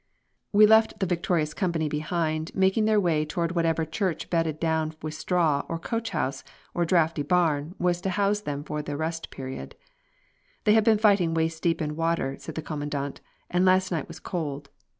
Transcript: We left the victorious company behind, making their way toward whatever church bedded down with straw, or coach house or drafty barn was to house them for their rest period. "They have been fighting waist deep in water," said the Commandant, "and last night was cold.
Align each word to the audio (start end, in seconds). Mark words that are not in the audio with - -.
We 0.51 0.65
left 0.65 0.99
the 0.99 1.05
victorious 1.05 1.53
company 1.53 1.87
behind, 1.87 2.55
making 2.55 2.85
their 2.85 2.99
way 2.99 3.23
toward 3.23 3.51
whatever 3.51 3.85
church 3.85 4.31
bedded 4.31 4.59
down 4.59 4.95
with 5.03 5.13
straw, 5.13 5.63
or 5.69 5.77
coach 5.77 6.09
house 6.09 6.43
or 6.73 6.85
drafty 6.85 7.21
barn 7.21 7.75
was 7.77 8.01
to 8.01 8.09
house 8.09 8.41
them 8.41 8.63
for 8.63 8.81
their 8.81 8.97
rest 8.97 9.29
period. 9.29 9.75
"They 10.63 10.73
have 10.73 10.83
been 10.83 10.97
fighting 10.97 11.35
waist 11.35 11.61
deep 11.61 11.83
in 11.83 11.95
water," 11.95 12.35
said 12.39 12.55
the 12.55 12.63
Commandant, 12.63 13.21
"and 13.47 13.63
last 13.63 13.91
night 13.91 14.07
was 14.07 14.19
cold. 14.19 14.71